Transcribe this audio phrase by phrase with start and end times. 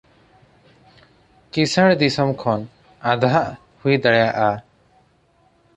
[1.51, 2.61] ᱠᱤᱥᱟᱹᱬ ᱫᱤᱥᱚᱢ ᱠᱷᱚᱱ
[3.13, 3.47] ᱟᱫᱷᱟᱜ
[3.79, 4.51] ᱦᱩᱭ ᱫᱟᱲᱮᱭᱟᱜ-ᱟ᱾